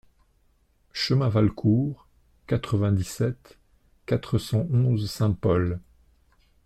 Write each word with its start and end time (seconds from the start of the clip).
Chemin 0.93 1.29
Valcourt, 1.29 2.07
quatre-vingt-dix-sept, 2.47 3.59
quatre 4.07 4.39
cent 4.39 4.67
onze 4.73 5.07
Saint-Paul 5.07 5.79